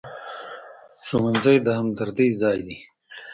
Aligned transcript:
ښوونځی 1.07 1.57
د 1.65 1.67
همدرۍ 1.79 2.29
ځای 2.41 2.59
دی 2.67 2.77